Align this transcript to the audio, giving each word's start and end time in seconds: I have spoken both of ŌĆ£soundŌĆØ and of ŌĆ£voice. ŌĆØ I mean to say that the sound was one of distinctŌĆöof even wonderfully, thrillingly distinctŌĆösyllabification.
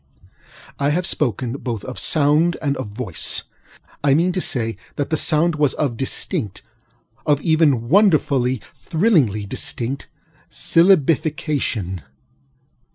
I 0.79 0.89
have 0.89 1.05
spoken 1.05 1.51
both 1.59 1.83
of 1.85 1.97
ŌĆ£soundŌĆØ 1.97 2.55
and 2.59 2.75
of 2.77 2.95
ŌĆ£voice. 2.95 3.43
ŌĆØ 3.43 3.43
I 4.03 4.13
mean 4.15 4.31
to 4.31 4.41
say 4.41 4.75
that 4.95 5.11
the 5.11 5.15
sound 5.15 5.53
was 5.57 5.75
one 5.75 5.85
of 5.85 5.91
distinctŌĆöof 5.97 7.41
even 7.41 7.87
wonderfully, 7.87 8.63
thrillingly 8.73 9.45
distinctŌĆösyllabification. 9.45 12.01